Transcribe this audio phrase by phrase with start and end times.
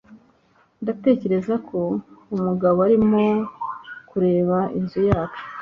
[0.81, 1.79] Ndatekereza ko
[2.35, 3.23] umugabo arimo
[4.09, 5.43] kureba inzu yacu.